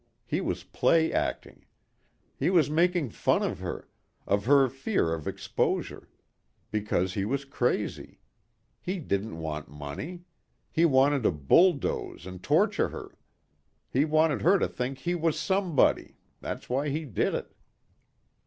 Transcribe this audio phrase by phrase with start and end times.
[0.25, 1.65] He was play acting.
[2.35, 3.87] He was making fun of her,
[4.25, 6.09] of her fear of exposure.
[6.71, 8.19] Because he was crazy.
[8.81, 10.23] He didn't want money.
[10.71, 13.15] He wanted to bulldoze and torture her.
[13.91, 17.53] He wanted her to think he was somebody that's why he did it.